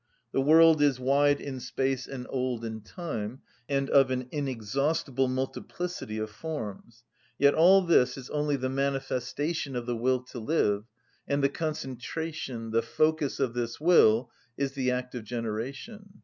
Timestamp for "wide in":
0.99-1.59